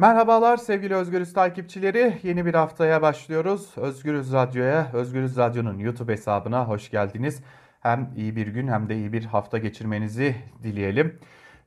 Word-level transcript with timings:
Merhabalar 0.00 0.56
sevgili 0.56 0.94
Özgürüz 0.94 1.32
takipçileri. 1.32 2.18
Yeni 2.22 2.46
bir 2.46 2.54
haftaya 2.54 3.02
başlıyoruz. 3.02 3.72
Özgürüz 3.76 4.32
Radyo'ya, 4.32 4.90
Özgürüz 4.92 5.36
Radyo'nun 5.36 5.78
YouTube 5.78 6.12
hesabına 6.12 6.68
hoş 6.68 6.90
geldiniz. 6.90 7.42
Hem 7.80 8.10
iyi 8.16 8.36
bir 8.36 8.46
gün 8.46 8.68
hem 8.68 8.88
de 8.88 8.96
iyi 8.96 9.12
bir 9.12 9.24
hafta 9.24 9.58
geçirmenizi 9.58 10.36
dileyelim. 10.62 11.18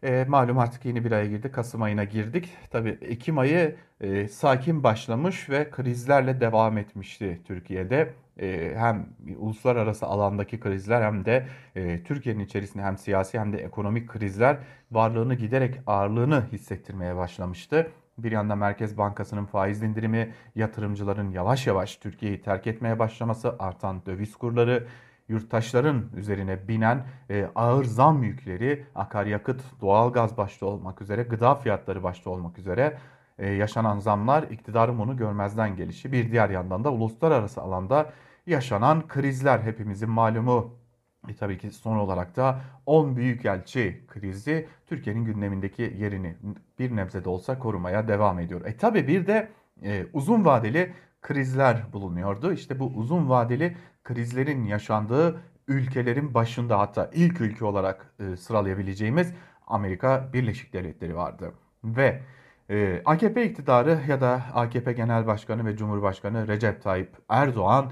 E, 0.04 0.26
malum 0.28 0.60
artık 0.60 0.86
yeni 0.86 1.06
bir 1.06 1.12
aya 1.12 1.26
girdik. 1.26 1.54
Kasım 1.54 1.82
ayına 1.82 2.04
girdik. 2.04 2.50
Tabii 2.72 2.98
Ekim 3.02 3.38
ayı 3.38 3.76
e, 4.02 4.28
sakin 4.28 4.84
başlamış 4.84 5.50
ve 5.50 5.70
krizlerle 5.72 6.42
devam 6.42 6.78
etmişti 6.78 7.42
Türkiye'de. 7.48 8.14
E, 8.40 8.74
hem 8.78 9.06
uluslararası 9.38 10.06
alandaki 10.06 10.60
krizler 10.60 11.02
hem 11.02 11.26
de 11.26 11.48
e, 11.76 12.04
Türkiye'nin 12.04 12.46
içerisinde 12.46 12.84
hem 12.84 12.98
siyasi 12.98 13.40
hem 13.40 13.54
de 13.54 13.58
ekonomik 13.58 14.10
krizler 14.10 14.58
varlığını 14.92 15.36
giderek 15.36 15.80
ağırlığını 15.88 16.44
hissettirmeye 16.52 17.16
başlamıştı. 17.16 17.92
Bir 18.18 18.32
yanda 18.32 18.56
Merkez 18.56 18.98
Bankası'nın 18.98 19.46
faiz 19.46 19.84
indirimi, 19.84 20.34
yatırımcıların 20.56 21.32
yavaş 21.32 21.68
yavaş 21.68 21.96
Türkiye'yi 21.96 22.42
terk 22.42 22.68
etmeye 22.68 23.00
başlaması, 23.00 23.56
artan 23.60 24.06
döviz 24.06 24.36
kurları, 24.36 24.88
yurttaşların 25.28 26.06
üzerine 26.16 26.68
binen 26.68 27.06
e, 27.30 27.50
ağır 27.56 27.84
zam 27.84 28.24
yükleri, 28.24 28.86
akaryakıt, 28.96 29.62
doğalgaz 29.82 30.38
başta 30.38 30.66
olmak 30.66 31.02
üzere, 31.02 31.24
gıda 31.24 31.56
fiyatları 31.56 32.04
başta 32.04 32.30
olmak 32.30 32.60
üzere 32.60 32.98
e, 33.40 33.50
yaşanan 33.50 34.00
zamlar 34.00 34.44
iktidarın 34.44 35.00
bunu 35.00 35.18
görmezden 35.18 35.76
gelişi. 35.76 36.12
Bir 36.12 36.32
diğer 36.32 36.50
yandan 36.50 36.84
da 36.84 36.92
uluslararası 36.92 37.62
alanda 37.62 38.12
yaşanan 38.48 39.08
krizler 39.08 39.60
hepimizin 39.60 40.10
malumu. 40.10 40.83
E 41.30 41.36
tabii 41.36 41.58
ki 41.58 41.72
son 41.72 41.98
olarak 41.98 42.36
da 42.36 42.62
10 42.86 43.16
büyükelçi 43.16 44.04
krizi 44.08 44.68
Türkiye'nin 44.88 45.26
gündemindeki 45.26 45.96
yerini 46.00 46.36
bir 46.80 46.96
nebze 46.96 47.26
de 47.26 47.30
olsa 47.30 47.60
korumaya 47.60 48.08
devam 48.08 48.40
ediyor. 48.40 48.66
E 48.66 48.78
tabii 48.78 49.08
bir 49.08 49.28
de 49.28 49.50
e, 49.84 50.06
uzun 50.14 50.46
vadeli 50.46 50.94
krizler 51.22 51.94
bulunuyordu. 51.94 52.54
İşte 52.54 52.80
bu 52.80 52.86
uzun 52.86 53.30
vadeli 53.30 53.78
krizlerin 54.04 54.64
yaşandığı 54.64 55.42
ülkelerin 55.68 56.34
başında 56.34 56.80
hatta 56.80 57.10
ilk 57.14 57.42
ülke 57.42 57.66
olarak 57.66 58.14
e, 58.20 58.36
sıralayabileceğimiz 58.36 59.34
Amerika 59.68 60.30
Birleşik 60.34 60.74
Devletleri 60.74 61.16
vardı. 61.16 61.54
Ve 61.84 62.22
e, 62.70 63.02
AKP 63.06 63.46
iktidarı 63.46 64.00
ya 64.08 64.22
da 64.22 64.44
AKP 64.54 64.94
Genel 64.94 65.28
Başkanı 65.28 65.66
ve 65.66 65.78
Cumhurbaşkanı 65.78 66.48
Recep 66.48 66.84
Tayyip 66.84 67.18
Erdoğan 67.30 67.92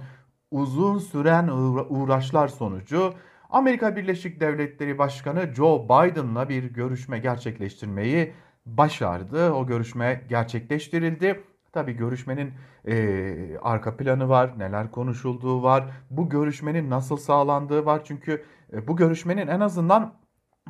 uzun 0.51 0.97
süren 0.97 1.47
uğraşlar 1.89 2.47
sonucu 2.47 3.13
Amerika 3.51 3.95
Birleşik 3.95 4.39
Devletleri 4.39 4.97
Başkanı 4.97 5.53
Joe 5.55 5.85
Biden'la 5.85 6.49
bir 6.49 6.63
görüşme 6.63 7.19
gerçekleştirmeyi 7.19 8.33
başardı. 8.65 9.51
O 9.51 9.67
görüşme 9.67 10.21
gerçekleştirildi. 10.29 11.43
Tabii 11.73 11.93
görüşmenin 11.93 12.53
e, 12.87 13.57
arka 13.61 13.97
planı 13.97 14.29
var, 14.29 14.59
neler 14.59 14.91
konuşulduğu 14.91 15.63
var, 15.63 15.85
bu 16.09 16.29
görüşmenin 16.29 16.89
nasıl 16.89 17.17
sağlandığı 17.17 17.85
var. 17.85 18.01
Çünkü 18.03 18.43
e, 18.73 18.87
bu 18.87 18.95
görüşmenin 18.95 19.47
en 19.47 19.59
azından 19.59 20.13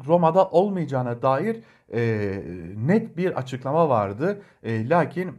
Roma'da 0.08 0.50
olmayacağına 0.50 1.22
dair 1.22 1.64
e, 1.94 2.44
net 2.78 3.18
bir 3.18 3.38
açıklama 3.38 3.90
vardı. 3.90 4.42
E, 4.64 4.90
lakin 4.90 5.32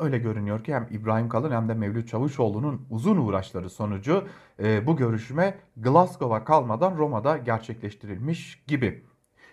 öyle 0.00 0.18
görünüyor 0.18 0.64
ki 0.64 0.74
hem 0.74 0.86
İbrahim 0.90 1.28
Kalın 1.28 1.50
hem 1.50 1.68
de 1.68 1.74
Mevlüt 1.74 2.08
Çavuşoğlu'nun 2.08 2.86
uzun 2.90 3.16
uğraşları 3.16 3.70
sonucu 3.70 4.24
e, 4.62 4.86
bu 4.86 4.96
görüşme 4.96 5.54
Glasgow'a 5.76 6.44
kalmadan 6.44 6.96
Roma'da 6.96 7.36
gerçekleştirilmiş 7.36 8.64
gibi. 8.66 9.04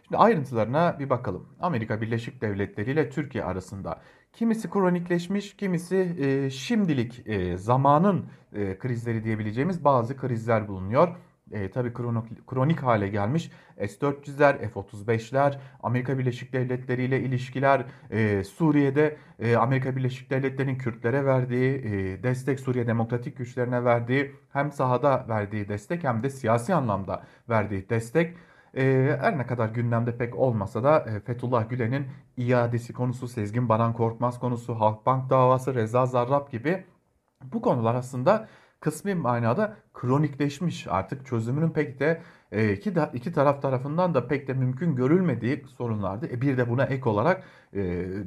Şimdi 0.04 0.18
ayrıntılarına 0.18 1.00
bir 1.00 1.10
bakalım. 1.10 1.48
Amerika 1.60 2.02
Birleşik 2.02 2.42
Devletleri 2.42 2.92
ile 2.92 3.10
Türkiye 3.10 3.44
arasında 3.44 4.02
kimisi 4.34 4.70
kronikleşmiş, 4.70 5.56
kimisi 5.58 6.16
e, 6.20 6.50
şimdilik 6.50 7.28
e, 7.28 7.58
zamanın 7.58 8.26
e, 8.54 8.78
krizleri 8.78 9.24
diyebileceğimiz 9.24 9.84
bazı 9.84 10.18
krizler 10.18 10.68
bulunuyor 10.68 11.16
e, 11.52 11.72
tabii 11.72 11.94
kronik, 11.94 12.48
kronik 12.48 12.84
hale 12.84 13.08
gelmiş 13.08 13.52
S-400'ler, 13.78 14.70
F-35'ler, 14.70 15.60
Amerika 15.84 16.18
Birleşik 16.18 16.54
Devletleri 16.54 17.04
ile 17.04 17.22
ilişkiler, 17.22 17.86
e, 18.12 18.44
Suriye'de 18.44 19.18
e, 19.40 19.56
Amerika 19.56 19.96
Birleşik 19.96 20.30
Devletleri'nin 20.30 20.78
Kürtlere 20.78 21.26
verdiği 21.26 21.76
e, 21.76 22.24
destek, 22.24 22.60
Suriye 22.60 22.88
Demokratik 22.88 23.38
Güçlerine 23.38 23.84
verdiği 23.84 24.36
hem 24.54 24.72
sahada 24.72 25.26
verdiği 25.30 25.70
destek 25.70 26.04
hem 26.04 26.24
de 26.24 26.30
siyasi 26.30 26.74
anlamda 26.74 27.24
verdiği 27.50 27.90
destek. 27.90 28.38
E, 28.78 29.18
her 29.22 29.38
ne 29.38 29.46
kadar 29.46 29.70
gündemde 29.70 30.18
pek 30.18 30.36
olmasa 30.36 30.84
da 30.84 31.00
e, 31.00 31.20
Fethullah 31.20 31.70
Gülen'in 31.70 32.08
iadesi 32.38 32.94
konusu, 32.94 33.28
Sezgin 33.28 33.70
Baran 33.70 33.94
Korkmaz 33.94 34.40
konusu, 34.40 34.74
Halkbank 34.80 35.30
davası, 35.30 35.76
Reza 35.76 36.06
Zarrab 36.06 36.52
gibi 36.52 36.86
bu 37.54 37.62
konular 37.62 37.96
aslında 37.96 38.48
kısmi 38.86 39.16
manada 39.16 39.76
kronikleşmiş. 39.94 40.88
Artık 40.90 41.26
çözümünün 41.26 41.70
pek 41.70 42.00
de 42.00 42.22
e, 42.52 42.74
iki, 42.74 42.94
iki 43.14 43.32
taraf 43.32 43.62
tarafından 43.62 44.14
da 44.14 44.28
pek 44.28 44.48
de 44.48 44.54
mümkün 44.54 44.96
görülmediği 44.96 45.64
sorunlardı. 45.78 46.28
E, 46.28 46.42
bir 46.42 46.58
de 46.58 46.70
buna 46.70 46.84
ek 46.84 47.10
olarak 47.10 47.44
e, 47.74 47.82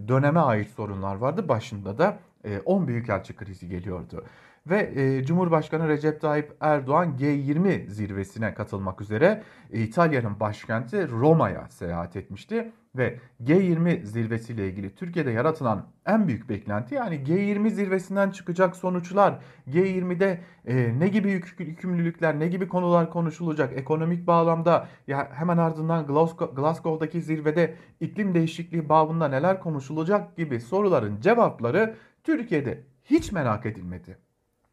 döneme 0.09 0.41
ait 0.41 0.69
sorunlar 0.69 1.17
vardı. 1.17 1.49
Başında 1.49 1.99
da 1.99 2.19
10 2.65 2.85
e, 2.85 2.87
büyükelçi 2.89 3.37
krizi 3.37 3.69
geliyordu. 3.69 4.25
Ve 4.67 4.93
e, 4.95 5.25
Cumhurbaşkanı 5.25 5.89
Recep 5.89 6.21
Tayyip 6.21 6.57
Erdoğan 6.61 7.17
G20 7.17 7.89
zirvesine 7.89 8.55
katılmak 8.55 9.01
üzere 9.01 9.43
e, 9.73 9.81
İtalya'nın 9.81 10.41
başkenti 10.41 11.09
Roma'ya 11.09 11.69
seyahat 11.71 12.17
etmişti 12.17 12.73
ve 12.99 13.19
G20 13.45 14.05
zirvesiyle 14.05 14.69
ilgili 14.69 14.95
Türkiye'de 14.95 15.31
yaratılan 15.31 15.87
en 16.07 16.29
büyük 16.29 16.49
beklenti 16.49 16.95
yani 16.95 17.15
G20 17.15 17.71
zirvesinden 17.71 18.31
çıkacak 18.31 18.77
sonuçlar, 18.77 19.39
G20'de 19.69 20.41
e, 20.67 20.99
ne 20.99 21.09
gibi 21.09 21.31
yük, 21.31 21.57
yükümlülükler, 21.59 22.41
ne 22.41 22.49
gibi 22.49 22.69
konular 22.69 23.11
konuşulacak, 23.11 23.79
ekonomik 23.79 24.27
bağlamda 24.27 24.89
ya 25.07 25.31
hemen 25.33 25.59
ardından 25.59 26.07
Glasgow, 26.07 26.55
Glasgow'daki 26.57 27.23
zirvede 27.23 27.75
iklim 28.01 28.35
değişikliği 28.35 28.89
bağında 28.89 29.29
neler 29.29 29.61
konuşulacak 29.61 30.37
gibi 30.37 30.61
soruların 30.61 31.21
cevapları 31.21 31.95
Türkiye'de 32.25 32.85
hiç 33.05 33.33
merak 33.33 33.67
edilmedi. 33.67 34.19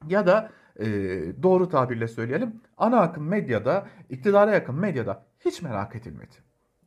Ya 0.07 0.27
da 0.27 0.49
e, 0.79 0.85
doğru 1.43 1.69
tabirle 1.69 2.07
söyleyelim 2.07 2.61
ana 2.77 2.99
akım 2.99 3.27
medyada, 3.27 3.87
iktidara 4.09 4.51
yakın 4.51 4.75
medyada 4.75 5.25
hiç 5.45 5.61
merak 5.61 5.95
edilmedi. 5.95 6.35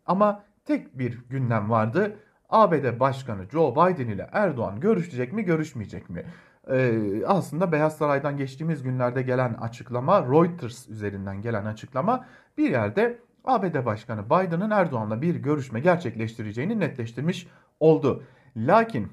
Ama 0.06 0.44
tek 0.68 0.98
bir 0.98 1.18
gündem 1.30 1.70
vardı. 1.70 2.16
ABD 2.48 3.00
Başkanı 3.00 3.44
Joe 3.52 3.72
Biden 3.72 4.08
ile 4.08 4.28
Erdoğan 4.32 4.80
görüşecek 4.80 5.32
mi, 5.32 5.44
görüşmeyecek 5.44 6.10
mi? 6.10 6.24
Ee, 6.70 7.24
aslında 7.26 7.72
Beyaz 7.72 7.96
Saray'dan 7.96 8.36
geçtiğimiz 8.36 8.82
günlerde 8.82 9.22
gelen 9.22 9.54
açıklama, 9.54 10.22
Reuters 10.22 10.88
üzerinden 10.88 11.42
gelen 11.42 11.64
açıklama 11.64 12.26
bir 12.58 12.70
yerde 12.70 13.18
ABD 13.44 13.84
Başkanı 13.84 14.26
Biden'ın 14.26 14.70
Erdoğan'la 14.70 15.22
bir 15.22 15.34
görüşme 15.34 15.80
gerçekleştireceğini 15.80 16.80
netleştirmiş 16.80 17.46
oldu. 17.80 18.22
Lakin 18.56 19.12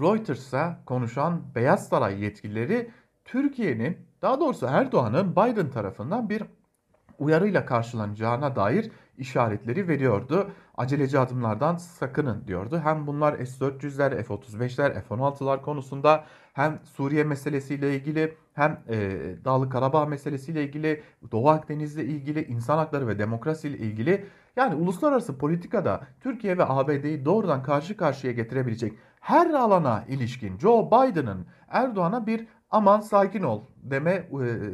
Reuters'a 0.00 0.80
konuşan 0.86 1.42
Beyaz 1.54 1.88
Saray 1.88 2.24
yetkilileri 2.24 2.90
Türkiye'nin 3.24 3.98
daha 4.22 4.40
doğrusu 4.40 4.66
Erdoğan'ın 4.66 5.32
Biden 5.32 5.70
tarafından 5.70 6.28
bir 6.28 6.42
uyarıyla 7.18 7.66
karşılanacağına 7.66 8.56
dair 8.56 8.90
işaretleri 9.18 9.88
veriyordu. 9.88 10.50
Aceleci 10.78 11.18
adımlardan 11.18 11.76
sakının 11.76 12.44
diyordu. 12.46 12.80
Hem 12.84 13.06
bunlar 13.06 13.44
S-400'ler, 13.44 14.22
F-35'ler, 14.22 15.02
F-16'lar 15.02 15.62
konusunda 15.62 16.24
hem 16.52 16.80
Suriye 16.84 17.24
meselesiyle 17.24 17.96
ilgili 17.96 18.34
hem 18.54 18.80
e, 18.88 18.96
Dağlı 19.44 19.70
Karabağ 19.70 20.06
meselesiyle 20.06 20.64
ilgili, 20.64 21.02
Doğu 21.32 21.48
Akdeniz'le 21.48 21.98
ilgili, 21.98 22.44
insan 22.44 22.78
hakları 22.78 23.08
ve 23.08 23.18
demokrasi 23.18 23.68
ile 23.68 23.78
ilgili 23.78 24.26
yani 24.56 24.74
uluslararası 24.74 25.38
politikada 25.38 26.00
Türkiye 26.20 26.58
ve 26.58 26.64
ABD'yi 26.68 27.24
doğrudan 27.24 27.62
karşı 27.62 27.96
karşıya 27.96 28.32
getirebilecek 28.32 28.92
her 29.20 29.50
alana 29.50 30.04
ilişkin 30.08 30.58
Joe 30.58 30.86
Biden'ın 30.86 31.46
Erdoğan'a 31.68 32.26
bir 32.26 32.46
aman 32.70 33.00
sakin 33.00 33.42
ol 33.42 33.62
deme 33.82 34.10
e, 34.12 34.26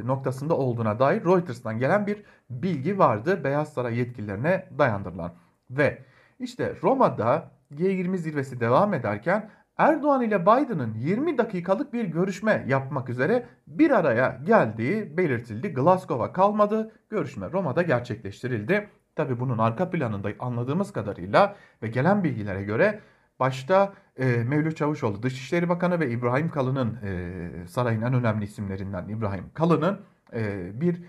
noktasında 0.07 0.57
olduğuna 0.57 0.99
dair 0.99 1.25
Reuters'tan 1.25 1.79
gelen 1.79 2.07
bir 2.07 2.23
bilgi 2.51 2.99
vardı 2.99 3.45
Beyaz 3.45 3.73
Saray 3.73 3.99
yetkililerine 3.99 4.69
dayandırılan. 4.79 5.44
Ve 5.77 5.99
işte 6.39 6.75
Roma'da 6.83 7.51
G20 7.75 8.17
zirvesi 8.17 8.61
devam 8.61 8.95
ederken 8.95 9.51
Erdoğan 9.79 10.23
ile 10.23 10.43
Biden'ın 10.43 10.95
20 10.95 11.39
dakikalık 11.39 11.93
bir 11.93 12.05
görüşme 12.05 12.65
yapmak 12.69 13.09
üzere 13.09 13.47
bir 13.67 13.91
araya 13.91 14.41
geldiği 14.45 15.17
belirtildi. 15.17 15.75
Glasgow'a 15.75 16.33
kalmadı. 16.33 16.93
Görüşme 17.11 17.53
Roma'da 17.53 17.83
gerçekleştirildi. 17.83 18.89
Tabi 19.17 19.41
bunun 19.41 19.59
arka 19.59 19.91
planında 19.91 20.29
anladığımız 20.39 20.93
kadarıyla 20.93 21.57
ve 21.83 21.89
gelen 21.89 22.25
bilgilere 22.25 22.63
göre 22.63 23.01
başta 23.41 23.93
e, 24.17 24.25
Mevlüt 24.25 24.77
Çavuşoğlu 24.77 25.23
Dışişleri 25.23 25.69
Bakanı 25.69 26.01
ve 26.01 26.11
İbrahim 26.11 26.51
Kalın'ın 26.51 26.99
e, 27.03 27.67
sarayın 27.67 28.03
en 28.03 28.15
önemli 28.15 28.45
isimlerinden 28.45 29.09
İbrahim 29.09 29.45
Kalın'ın 29.55 30.01
e, 30.33 30.71
bir 30.81 31.03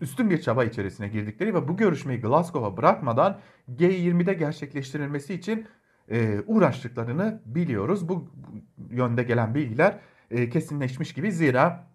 üstün 0.00 0.30
bir 0.30 0.40
çaba 0.40 0.64
içerisine 0.64 1.08
girdikleri 1.08 1.54
ve 1.54 1.68
bu 1.68 1.76
görüşmeyi 1.76 2.20
Glasgow'a 2.20 2.76
bırakmadan 2.76 3.38
G20'de 3.76 4.34
gerçekleştirilmesi 4.34 5.34
için 5.34 5.66
e, 6.10 6.40
uğraştıklarını 6.46 7.42
biliyoruz. 7.46 8.08
Bu, 8.08 8.28
yönde 8.90 9.22
gelen 9.22 9.54
bilgiler 9.54 9.98
e, 10.30 10.48
kesinleşmiş 10.48 11.12
gibi 11.12 11.32
zira 11.32 11.86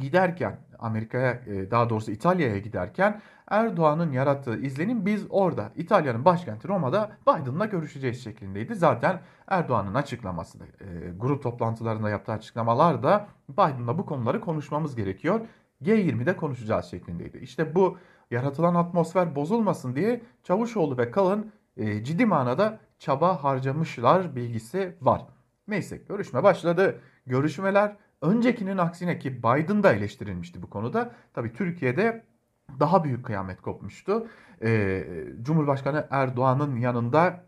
giderken 0.00 0.58
Amerika'ya 0.78 1.32
e, 1.32 1.70
daha 1.70 1.90
doğrusu 1.90 2.10
İtalya'ya 2.10 2.58
giderken 2.58 3.20
Erdoğan'ın 3.50 4.12
yarattığı 4.12 4.60
izlenim 4.60 5.06
biz 5.06 5.26
orada 5.30 5.72
İtalya'nın 5.76 6.24
başkenti 6.24 6.68
Roma'da 6.68 7.16
Biden'la 7.22 7.66
görüşeceğiz 7.66 8.24
şeklindeydi. 8.24 8.74
Zaten 8.74 9.20
Erdoğan'ın 9.48 9.94
açıklaması 9.94 10.60
da, 10.60 10.64
e, 10.64 11.10
grup 11.18 11.42
toplantılarında 11.42 12.10
yaptığı 12.10 12.32
açıklamalar 12.32 13.02
da 13.02 13.26
Biden'la 13.48 13.98
bu 13.98 14.06
konuları 14.06 14.40
konuşmamız 14.40 14.96
gerekiyor. 14.96 15.40
G20'de 15.84 16.36
konuşacağız 16.36 16.86
şeklindeydi. 16.86 17.38
İşte 17.38 17.74
bu 17.74 17.98
yaratılan 18.30 18.74
atmosfer 18.74 19.36
bozulmasın 19.36 19.96
diye 19.96 20.22
Çavuşoğlu 20.42 20.98
ve 20.98 21.10
Kalın 21.10 21.52
e, 21.76 22.04
ciddi 22.04 22.26
manada 22.26 22.78
çaba 22.98 23.44
harcamışlar 23.44 24.36
bilgisi 24.36 24.96
var. 25.00 25.22
Neyse 25.68 25.96
görüşme 25.96 26.42
başladı. 26.42 27.00
Görüşmeler 27.26 27.96
öncekinin 28.22 28.78
aksine 28.78 29.18
ki 29.18 29.38
Biden 29.38 29.82
da 29.82 29.92
eleştirilmişti 29.92 30.62
bu 30.62 30.70
konuda. 30.70 31.14
Tabii 31.34 31.52
Türkiye'de 31.52 32.24
daha 32.80 33.04
büyük 33.04 33.24
kıyamet 33.24 33.62
kopmuştu. 33.62 34.26
Ee, 34.62 35.04
Cumhurbaşkanı 35.42 36.06
Erdoğan'ın 36.10 36.76
yanında 36.76 37.44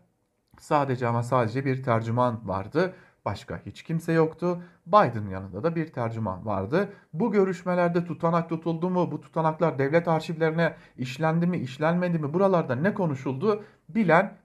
sadece 0.59 1.07
ama 1.07 1.23
sadece 1.23 1.65
bir 1.65 1.83
tercüman 1.83 2.47
vardı. 2.47 2.93
Başka 3.27 3.61
hiç 3.65 3.83
kimse 3.83 4.13
yoktu. 4.13 4.61
Biden'ın 4.85 5.29
yanında 5.29 5.63
da 5.63 5.75
bir 5.75 5.87
tercüman 5.87 6.45
vardı. 6.45 6.89
Bu 7.13 7.31
görüşmelerde 7.31 8.05
tutanak 8.05 8.49
tutuldu 8.49 8.89
mu? 8.89 9.11
Bu 9.11 9.21
tutanaklar 9.21 9.79
devlet 9.79 10.07
arşivlerine 10.07 10.75
işlendi 10.97 11.47
mi, 11.47 11.57
işlenmedi 11.57 12.19
mi? 12.19 12.33
Buralarda 12.33 12.75
ne 12.75 12.93
konuşuldu? 12.93 13.63
Bilen 13.89 14.37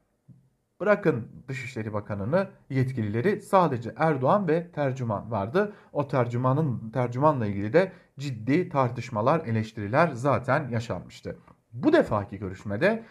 Bırakın 0.80 1.28
Dışişleri 1.48 1.92
Bakanı'nı 1.92 2.48
yetkilileri 2.70 3.40
sadece 3.40 3.94
Erdoğan 3.96 4.48
ve 4.48 4.72
tercüman 4.72 5.30
vardı. 5.30 5.72
O 5.92 6.08
tercümanın 6.08 6.90
tercümanla 6.90 7.46
ilgili 7.46 7.72
de 7.72 7.92
ciddi 8.18 8.68
tartışmalar, 8.68 9.46
eleştiriler 9.46 10.10
zaten 10.12 10.68
yaşanmıştı. 10.68 11.36
Bu 11.72 11.92
defaki 11.92 12.38
görüşmede 12.38 13.04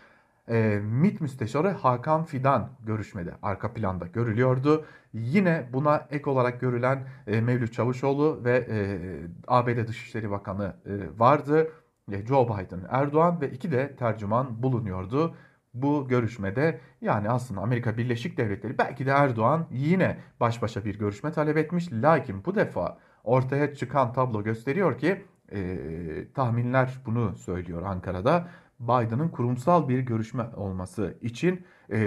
e, 0.52 0.80
MİT 0.84 1.22
Müsteşarı 1.22 1.70
Hakan 1.70 2.24
Fidan 2.24 2.70
görüşmede 2.86 3.34
arka 3.42 3.74
planda 3.74 4.08
görülüyordu. 4.08 4.86
Yine 5.14 5.70
buna 5.74 6.08
ek 6.10 6.30
olarak 6.30 6.62
görülen 6.62 7.08
e, 7.28 7.42
Mevlüt 7.42 7.74
Çavuşoğlu 7.74 8.42
ve 8.44 8.68
e, 8.70 9.00
ABD 9.48 9.88
Dışişleri 9.88 10.32
Bakanı 10.32 10.76
e, 10.86 11.20
vardı. 11.20 11.72
E, 12.12 12.26
Joe 12.26 12.46
Biden, 12.46 12.82
Erdoğan 12.90 13.42
ve 13.42 13.52
iki 13.52 13.72
de 13.72 13.96
tercüman 13.96 14.64
bulunuyordu 14.64 15.36
bu 15.74 16.08
görüşmede 16.08 16.80
yani 17.02 17.30
aslında 17.30 17.62
Amerika 17.62 17.98
Birleşik 17.98 18.38
Devletleri 18.38 18.78
belki 18.78 19.06
de 19.06 19.12
Erdoğan 19.12 19.68
yine 19.72 20.18
baş 20.40 20.62
başa 20.62 20.86
bir 20.86 21.00
görüşme 21.00 21.32
talep 21.32 21.58
etmiş. 21.58 21.92
Lakin 21.92 22.46
bu 22.46 22.56
defa 22.56 22.98
ortaya 23.24 23.76
çıkan 23.76 24.14
tablo 24.14 24.44
gösteriyor 24.44 24.98
ki 24.98 25.26
e, 25.52 25.78
tahminler 26.34 27.02
bunu 27.06 27.36
söylüyor 27.36 27.84
Ankara'da. 27.86 28.48
Biden'ın 28.82 29.30
kurumsal 29.30 29.90
bir 29.90 30.00
görüşme 30.00 30.44
olması 30.56 31.18
için 31.22 31.66
e, 31.90 32.00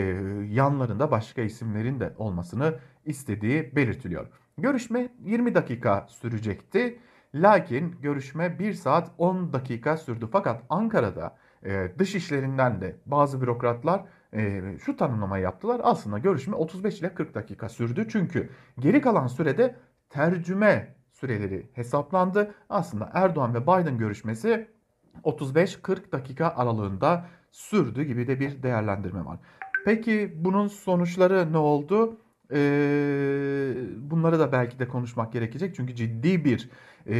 yanlarında 0.51 1.11
başka 1.11 1.43
isimlerin 1.43 2.01
de 2.01 2.15
olmasını 2.19 2.75
istediği 3.05 3.77
belirtiliyor. 3.77 4.27
Görüşme 4.59 5.09
20 5.25 5.55
dakika 5.55 6.07
sürecekti. 6.09 6.99
Lakin 7.35 7.95
görüşme 8.03 8.59
1 8.59 8.73
saat 8.73 9.11
10 9.19 9.53
dakika 9.53 9.97
sürdü. 9.97 10.29
Fakat 10.33 10.63
Ankara'da 10.69 11.37
e, 11.65 11.93
dış 11.99 12.15
işlerinden 12.15 12.81
de 12.81 12.97
bazı 13.07 13.41
bürokratlar 13.41 14.05
e, 14.35 14.63
şu 14.85 14.97
tanımlamayı 14.97 15.45
yaptılar. 15.45 15.81
Aslında 15.85 16.19
görüşme 16.19 16.57
35 16.57 17.01
ile 17.01 17.15
40 17.15 17.35
dakika 17.35 17.69
sürdü. 17.69 18.07
Çünkü 18.11 18.51
geri 18.79 19.01
kalan 19.01 19.27
sürede 19.27 19.77
tercüme 20.11 20.95
süreleri 21.13 21.71
hesaplandı. 21.73 22.55
Aslında 22.69 23.11
Erdoğan 23.15 23.55
ve 23.55 23.63
Biden 23.63 23.99
görüşmesi 23.99 24.74
35-40 25.25 26.13
dakika 26.13 26.49
aralığında 26.57 27.27
sürdü 27.53 28.03
gibi 28.03 28.27
de 28.27 28.41
bir 28.41 28.63
değerlendirme 28.63 29.25
var. 29.25 29.39
Peki 29.85 30.33
bunun 30.37 30.69
sonuçları 30.69 31.53
ne 31.53 31.59
oldu? 31.59 32.17
Ee, 32.53 33.75
bunları 33.97 34.39
da 34.39 34.53
belki 34.53 34.79
de 34.79 34.89
konuşmak 34.89 35.33
gerekecek. 35.33 35.75
Çünkü 35.75 35.95
ciddi 35.95 36.45
bir 36.45 36.71
e, 37.07 37.17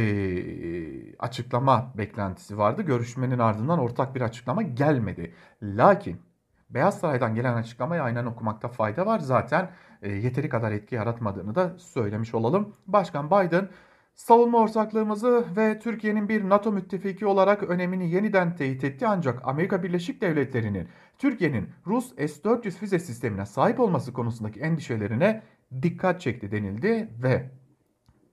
açıklama 1.19 1.93
beklentisi 1.97 2.57
vardı. 2.57 2.81
Görüşmenin 2.81 3.39
ardından 3.39 3.79
ortak 3.79 4.15
bir 4.15 4.21
açıklama 4.21 4.61
gelmedi. 4.61 5.33
Lakin 5.63 6.21
Beyaz 6.69 6.99
Saray'dan 6.99 7.35
gelen 7.35 7.53
açıklamayı 7.53 8.01
aynen 8.01 8.25
okumakta 8.25 8.67
fayda 8.67 9.05
var. 9.05 9.19
Zaten 9.19 9.69
e, 10.01 10.11
yeteri 10.11 10.49
kadar 10.49 10.71
etki 10.71 10.95
yaratmadığını 10.95 11.55
da 11.55 11.73
söylemiş 11.77 12.33
olalım. 12.33 12.73
Başkan 12.87 13.27
Biden 13.27 13.69
savunma 14.15 14.57
ortaklığımızı 14.59 15.45
ve 15.57 15.79
Türkiye'nin 15.79 16.29
bir 16.29 16.49
NATO 16.49 16.71
müttefiki 16.71 17.25
olarak 17.25 17.63
önemini 17.63 18.11
yeniden 18.11 18.55
teyit 18.55 18.83
etti 18.83 19.07
ancak 19.07 19.47
Amerika 19.47 19.83
Birleşik 19.83 20.21
Devletleri'nin 20.21 20.87
Türkiye'nin 21.17 21.69
Rus 21.87 22.15
S-400 22.15 22.71
füze 22.71 22.99
sistemine 22.99 23.45
sahip 23.45 23.79
olması 23.79 24.13
konusundaki 24.13 24.59
endişelerine 24.59 25.43
dikkat 25.81 26.21
çekti 26.21 26.51
denildi 26.51 27.09
ve 27.23 27.51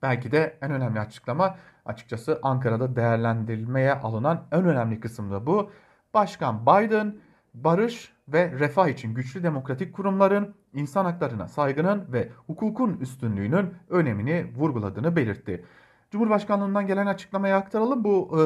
belki 0.03 0.33
de 0.33 0.59
en 0.63 0.71
önemli 0.71 1.01
açıklama 1.01 1.57
açıkçası 1.85 2.41
Ankara'da 2.43 2.97
değerlendirilmeye 2.97 3.95
alınan 3.95 4.47
en 4.53 4.65
önemli 4.65 5.01
kısım 5.01 5.31
da 5.31 5.47
bu. 5.47 5.71
Başkan 6.15 6.67
Biden 6.67 7.17
barış 7.55 8.13
ve 8.29 8.51
refah 8.51 8.89
için 8.89 9.15
güçlü 9.15 9.43
demokratik 9.43 9.95
kurumların 9.95 10.55
insan 10.75 11.05
haklarına 11.05 11.49
saygının 11.49 12.13
ve 12.13 12.29
hukukun 12.47 12.97
üstünlüğünün 13.01 13.75
önemini 13.91 14.47
vurguladığını 14.57 15.17
belirtti. 15.17 15.65
Cumhurbaşkanlığından 16.11 16.87
gelen 16.87 17.07
açıklamaya 17.07 17.57
aktaralım. 17.57 18.05
Bu 18.05 18.39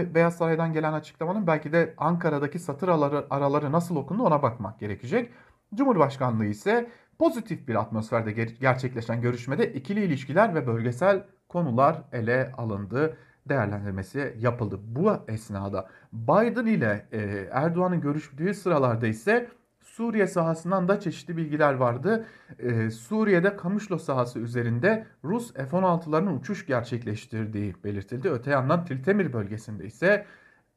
e, 0.00 0.14
Beyaz 0.14 0.36
Saray'dan 0.36 0.72
gelen 0.72 0.92
açıklamanın 0.92 1.46
belki 1.46 1.72
de 1.72 1.94
Ankara'daki 1.98 2.58
satır 2.58 2.88
araları, 2.88 3.26
araları 3.30 3.72
nasıl 3.72 3.96
okundu 3.96 4.22
ona 4.22 4.42
bakmak 4.42 4.80
gerekecek. 4.80 5.30
Cumhurbaşkanlığı 5.74 6.44
ise 6.44 6.90
pozitif 7.18 7.68
bir 7.68 7.74
atmosferde 7.74 8.32
ger- 8.32 8.60
gerçekleşen 8.60 9.20
görüşmede 9.20 9.72
ikili 9.72 10.04
ilişkiler 10.04 10.54
ve 10.54 10.66
bölgesel 10.66 11.24
konular 11.48 12.02
ele 12.12 12.52
alındı 12.56 13.16
değerlendirmesi 13.48 14.36
yapıldı. 14.38 14.80
Bu 14.82 15.12
esnada 15.28 15.88
Biden 16.12 16.66
ile 16.66 17.08
e, 17.12 17.48
Erdoğan'ın 17.52 18.00
görüştüğü 18.00 18.54
sıralarda 18.54 19.06
ise 19.06 19.48
Suriye 19.96 20.26
sahasından 20.26 20.88
da 20.88 21.00
çeşitli 21.00 21.36
bilgiler 21.36 21.74
vardı. 21.74 22.26
Ee, 22.58 22.90
Suriye'de 22.90 23.56
Kamışlo 23.56 23.98
sahası 23.98 24.38
üzerinde 24.38 25.06
Rus 25.24 25.52
F-16'ların 25.52 26.38
uçuş 26.38 26.66
gerçekleştirdiği 26.66 27.74
belirtildi. 27.84 28.30
Öte 28.30 28.50
yandan 28.50 28.84
Tiltemir 28.84 29.32
bölgesinde 29.32 29.84
ise 29.86 30.26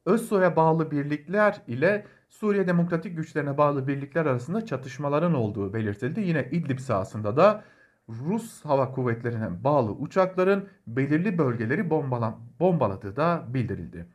ÖSO'ya 0.06 0.56
bağlı 0.56 0.92
birlikler 0.92 1.62
ile 1.68 2.06
Suriye 2.30 2.68
Demokratik 2.68 3.18
Güçlerine 3.18 3.58
bağlı 3.58 3.88
birlikler 3.88 4.26
arasında 4.26 4.66
çatışmaların 4.66 5.34
olduğu 5.34 5.74
belirtildi. 5.74 6.22
Yine 6.22 6.48
İdlib 6.52 6.80
sahasında 6.80 7.38
da 7.38 7.64
Rus 8.10 8.66
hava 8.66 8.92
kuvvetlerine 8.92 9.64
bağlı 9.64 9.92
uçakların 9.92 10.70
belirli 10.88 11.38
bölgeleri 11.38 11.90
bombalan, 11.90 12.40
bombaladığı 12.60 13.16
da 13.16 13.46
bildirildi. 13.48 14.06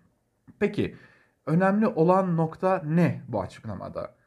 Peki 0.58 0.96
önemli 1.46 1.86
olan 1.86 2.36
nokta 2.36 2.82
ne 2.84 3.22
bu 3.28 3.42
açıklamada? 3.42 4.23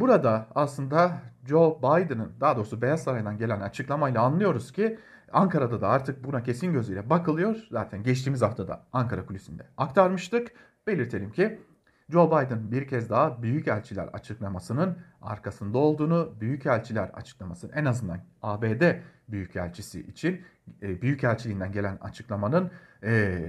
Burada 0.00 0.46
aslında 0.54 1.12
Joe 1.46 1.78
Biden'ın 1.78 2.32
daha 2.40 2.56
doğrusu 2.56 2.82
Beyaz 2.82 3.02
Saray'dan 3.02 3.38
gelen 3.38 3.60
açıklamayla 3.60 4.22
anlıyoruz 4.22 4.72
ki 4.72 4.98
Ankara'da 5.32 5.80
da 5.80 5.88
artık 5.88 6.24
buna 6.24 6.42
kesin 6.42 6.72
gözüyle 6.72 7.10
bakılıyor. 7.10 7.66
Zaten 7.70 8.02
geçtiğimiz 8.02 8.42
haftada 8.42 8.82
Ankara 8.92 9.26
kulisinde 9.26 9.66
aktarmıştık. 9.76 10.52
Belirtelim 10.86 11.32
ki 11.32 11.60
Joe 12.08 12.26
Biden 12.26 12.70
bir 12.70 12.88
kez 12.88 13.10
daha 13.10 13.42
büyükelçiler 13.42 14.06
açıklamasının 14.06 14.98
arkasında 15.22 15.78
olduğunu, 15.78 16.34
büyükelçiler 16.40 17.08
açıklamasının 17.08 17.72
en 17.72 17.84
azından 17.84 18.18
ABD 18.42 18.82
büyükelçisi 19.28 20.00
için 20.00 20.42
e, 20.82 21.02
büyükelçiliğinden 21.02 21.72
gelen 21.72 21.98
açıklamanın 22.00 22.70
e, 23.02 23.42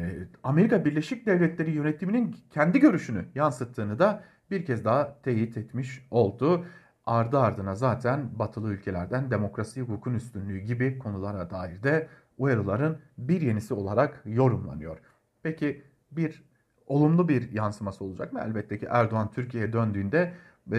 Amerika 0.44 0.86
Birleşik 0.86 1.26
Devletleri 1.26 1.72
yönetiminin 1.72 2.36
kendi 2.50 2.80
görüşünü 2.80 3.26
yansıttığını 3.36 4.00
da 4.00 4.24
bir 4.52 4.66
kez 4.66 4.86
daha 4.86 5.22
teyit 5.22 5.58
etmiş 5.58 6.08
oldu. 6.12 6.66
Ardı 7.06 7.40
ardına 7.40 7.76
zaten 7.76 8.40
batılı 8.40 8.74
ülkelerden 8.74 9.32
demokrasi, 9.32 9.82
hukukun 9.82 10.14
üstünlüğü 10.14 10.60
gibi 10.60 11.00
konulara 11.00 11.50
dair 11.50 11.84
de 11.84 12.08
uyarıların 12.38 12.98
bir 13.18 13.42
yenisi 13.42 13.74
olarak 13.74 14.24
yorumlanıyor. 14.26 14.98
Peki 15.44 15.84
bir 16.12 16.44
olumlu 16.88 17.30
bir 17.30 17.52
yansıması 17.52 18.04
olacak 18.04 18.34
mı? 18.34 18.42
Elbette 18.46 18.80
ki 18.80 18.88
Erdoğan 18.90 19.32
Türkiye'ye 19.32 19.74
döndüğünde 19.74 20.34
e, 20.72 20.78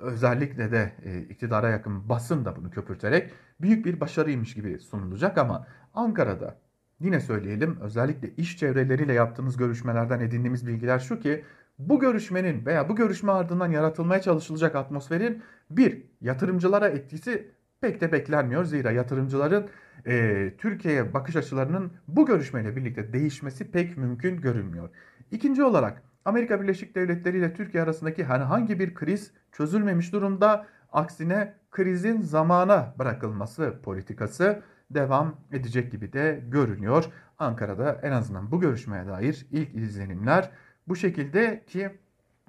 özellikle 0.00 0.72
de 0.72 0.92
e, 1.04 1.20
iktidara 1.20 1.68
yakın 1.68 2.08
basın 2.08 2.44
da 2.44 2.56
bunu 2.56 2.70
köpürterek 2.70 3.30
büyük 3.60 3.86
bir 3.86 4.00
başarıymış 4.00 4.54
gibi 4.54 4.78
sunulacak 4.78 5.38
ama 5.38 5.66
Ankara'da 5.94 6.58
yine 7.00 7.20
söyleyelim 7.20 7.76
özellikle 7.80 8.30
iş 8.36 8.58
çevreleriyle 8.58 9.12
yaptığımız 9.12 9.56
görüşmelerden 9.56 10.20
edindiğimiz 10.20 10.66
bilgiler 10.66 10.98
şu 10.98 11.20
ki 11.20 11.44
bu 11.88 12.00
görüşmenin 12.00 12.66
veya 12.66 12.88
bu 12.88 12.96
görüşme 12.96 13.32
ardından 13.32 13.70
yaratılmaya 13.70 14.22
çalışılacak 14.22 14.76
atmosferin 14.76 15.42
bir 15.70 16.02
yatırımcılara 16.20 16.88
etkisi 16.88 17.50
pek 17.80 18.00
de 18.00 18.12
beklenmiyor. 18.12 18.64
Zira 18.64 18.90
yatırımcıların 18.90 19.68
e, 20.06 20.52
Türkiye'ye 20.58 21.14
bakış 21.14 21.36
açılarının 21.36 21.92
bu 22.08 22.26
görüşmeyle 22.26 22.76
birlikte 22.76 23.12
değişmesi 23.12 23.70
pek 23.70 23.96
mümkün 23.96 24.40
görünmüyor. 24.40 24.88
İkinci 25.30 25.64
olarak 25.64 26.02
Amerika 26.24 26.62
Birleşik 26.62 26.94
Devletleri 26.94 27.38
ile 27.38 27.54
Türkiye 27.54 27.82
arasındaki 27.82 28.24
herhangi 28.24 28.78
bir 28.78 28.94
kriz 28.94 29.32
çözülmemiş 29.52 30.12
durumda. 30.12 30.66
Aksine 30.92 31.54
krizin 31.70 32.20
zamana 32.20 32.94
bırakılması 32.98 33.74
politikası 33.82 34.62
devam 34.90 35.36
edecek 35.52 35.92
gibi 35.92 36.12
de 36.12 36.44
görünüyor. 36.48 37.04
Ankara'da 37.38 38.00
en 38.02 38.12
azından 38.12 38.50
bu 38.50 38.60
görüşmeye 38.60 39.06
dair 39.06 39.46
ilk 39.50 39.74
izlenimler 39.74 40.50
bu 40.88 40.96
şekilde 40.96 41.64
ki 41.66 41.90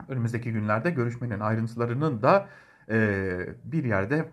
önümüzdeki 0.07 0.51
günlerde 0.51 0.89
görüşmenin 0.89 1.39
ayrıntılarının 1.39 2.21
da 2.21 2.49
e, 2.89 3.37
bir 3.63 3.83
yerde 3.83 4.29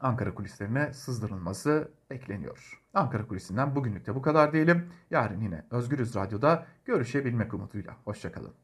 Ankara 0.00 0.34
kulislerine 0.34 0.92
sızdırılması 0.92 1.88
bekleniyor. 2.10 2.82
Ankara 2.94 3.26
kulisinden 3.26 3.76
bugünlük 3.76 4.06
de 4.06 4.14
bu 4.14 4.22
kadar 4.22 4.52
diyelim. 4.52 4.88
Yarın 5.10 5.40
yine 5.40 5.64
Özgürüz 5.70 6.14
Radyo'da 6.14 6.66
görüşebilmek 6.84 7.54
umuduyla. 7.54 7.96
Hoşçakalın. 8.04 8.54